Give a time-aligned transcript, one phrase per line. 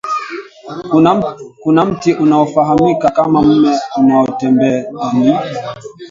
[1.63, 5.35] kuna mti unaofahamika kama mmea unaotembea ni